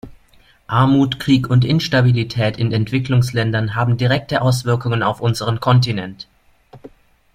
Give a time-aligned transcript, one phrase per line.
[0.65, 6.27] Armut, Krieg und Instabilität in Entwicklungsländern haben direkte Auswirkungen auf unseren Kontinent.